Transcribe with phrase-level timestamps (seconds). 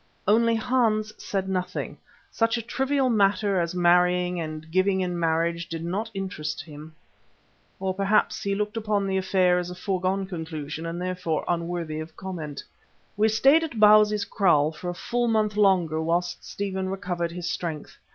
[0.27, 1.95] Only Hans said nothing.
[2.31, 6.95] Such a trivial matter as marrying and giving in marriage did not interest him.
[7.79, 12.17] Or, perhaps, he looked upon the affair as a foregone conclusion and therefore unworthy of
[12.17, 12.63] comment.
[13.15, 17.97] We stayed at Bausi's kraal for a full month longer whilst Stephen recovered his strength.